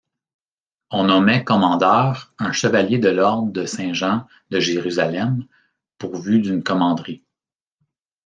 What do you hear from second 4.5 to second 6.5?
Jérusalem pourvu